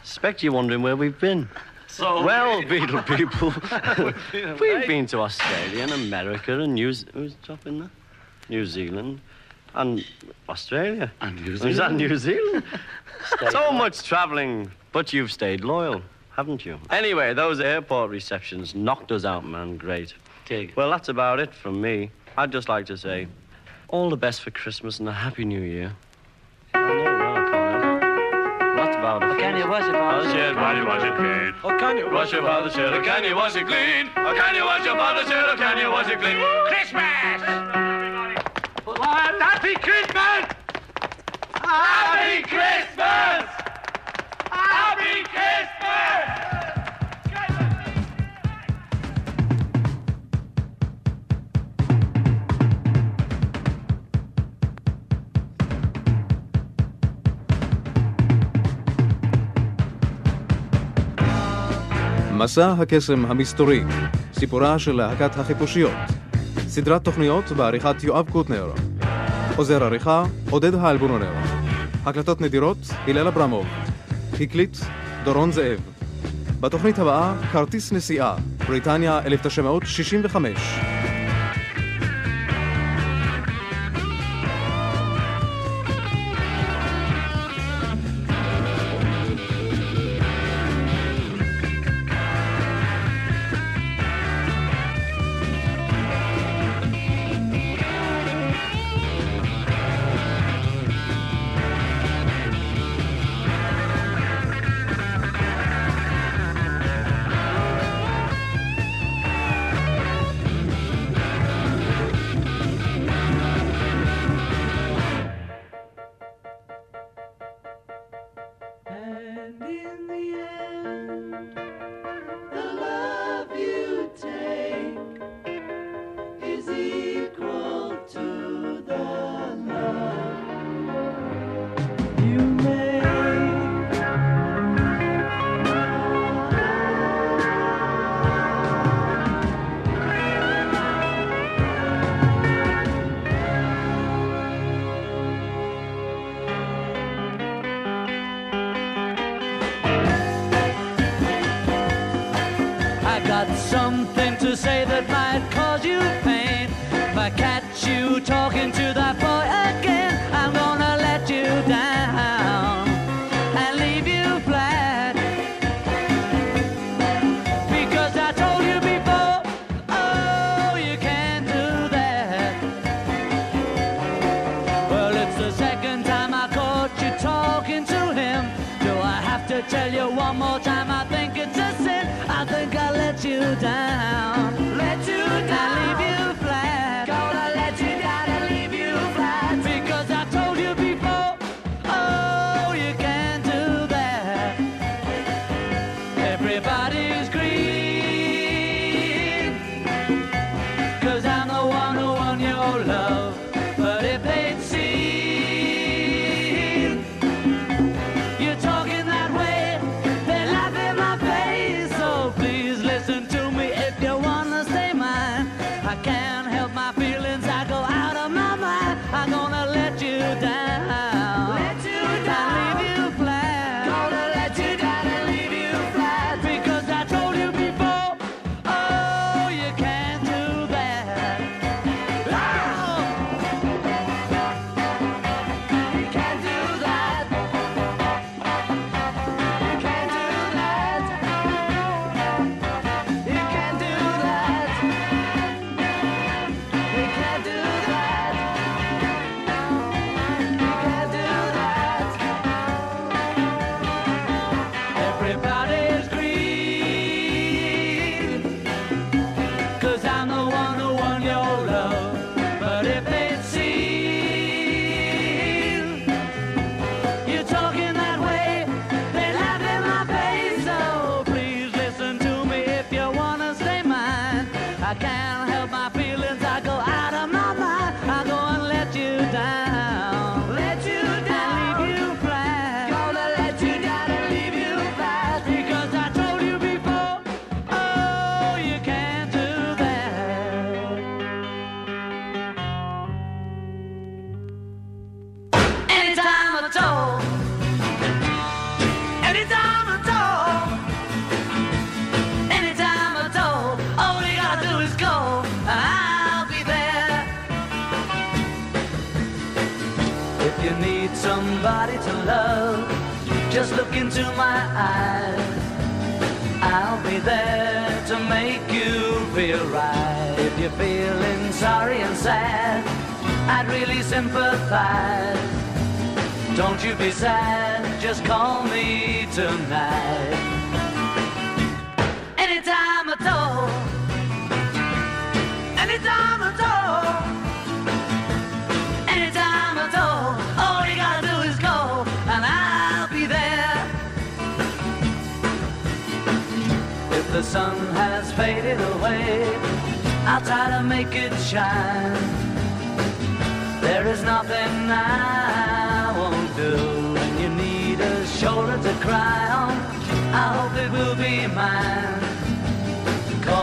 [0.02, 1.50] Expect you're wondering where we've been.
[1.88, 3.54] So well, Beetle people,
[4.60, 7.90] we've been to Australia and America and New Z- who's dropping there?
[8.48, 9.20] New Zealand
[9.74, 10.06] and
[10.48, 11.12] Australia.
[11.20, 12.64] And New Is that New Zealand?
[13.50, 16.02] so much travelling, but you've stayed loyal,
[16.36, 16.80] haven't you?
[16.90, 19.78] Anyway, those airport receptions knocked us out, man.
[19.78, 20.14] Great.
[20.46, 20.74] Dig.
[20.76, 22.12] Well, that's about it from me.
[22.38, 23.28] I'd just like to say
[23.88, 25.94] all the best for Christmas and a happy New Year.
[26.74, 28.02] I know, well, I can't.
[28.78, 29.40] That's about it.
[29.40, 30.30] Can you wash it, Father?
[30.32, 31.54] Shed, why you wash it clean?
[31.64, 32.10] Oh, can you?
[32.10, 34.08] Wash your father's shirt, can you wash it clean?
[34.18, 36.38] Or can you wash your father's shirt, can you wash it clean?
[36.68, 37.02] Christmas!
[39.40, 39.76] Happy Christmas!
[39.76, 40.46] Happy Christmas!
[41.54, 43.61] Happy Christmas!
[62.42, 63.84] מסע הקסם המסתורי,
[64.34, 65.92] סיפורה של להקת החיפושיות.
[66.68, 68.72] סדרת תוכניות בעריכת יואב קוטנר.
[69.56, 71.32] עוזר עריכה, עודד האלבונונר.
[72.06, 72.78] הקלטות נדירות,
[73.08, 73.66] הלל אברמוב.
[74.40, 74.78] הקליט,
[75.24, 75.80] דורון זאב.
[76.60, 78.36] בתוכנית הבאה, כרטיס נסיעה,
[78.68, 81.01] בריטניה 1965.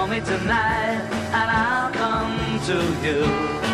[0.09, 1.03] me tonight
[1.33, 3.68] and I'll come to you.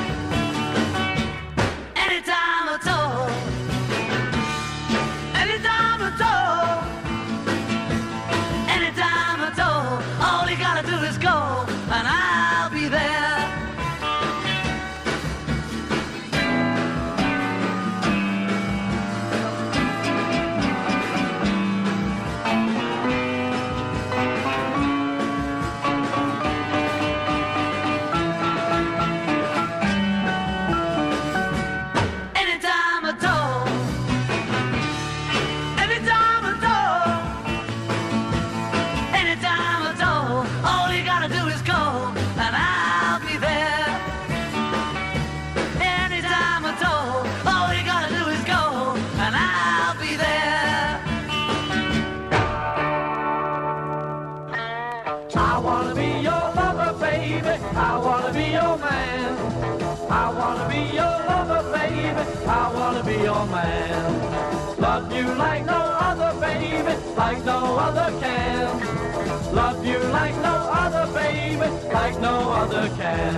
[69.85, 73.35] you like no other, baby, like no other can.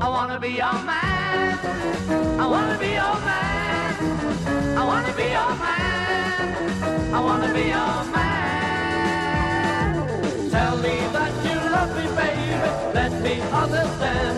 [0.00, 1.58] I wanna be your man,
[2.40, 3.94] I wanna be your man,
[4.78, 9.92] I wanna be your man, I wanna be your man.
[10.50, 14.36] Tell me that you love me, baby, let me understand.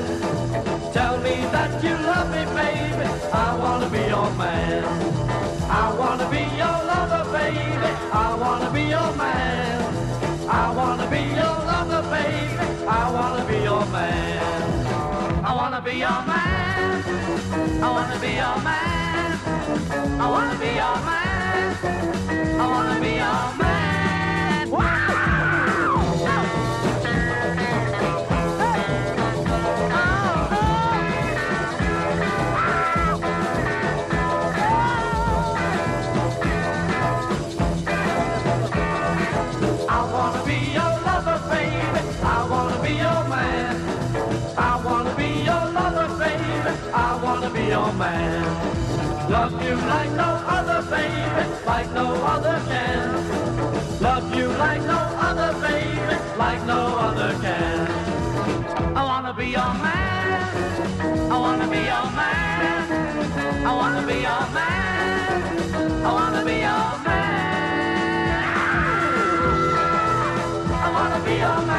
[0.92, 4.84] Tell me that you love me, baby, I wanna be your man.
[5.70, 9.78] I wanna be your lover, baby, I wanna be your man
[11.09, 12.86] wanna be your lover, baby.
[12.86, 15.44] I wanna be your man.
[15.44, 17.02] I wanna be your man.
[17.82, 20.20] I wanna be your man.
[20.20, 21.28] I wanna be your man.
[47.99, 49.28] man.
[49.28, 54.01] Love you like no other, baby, like no other can.
[54.01, 57.88] Love you like no other, baby, like no other can.
[58.96, 61.32] I wanna be your man.
[61.32, 63.66] I wanna be your man.
[63.66, 66.05] I wanna be your man.
[66.07, 67.59] I wanna be your man.
[70.86, 71.78] I wanna be your man.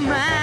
[0.00, 0.35] mind.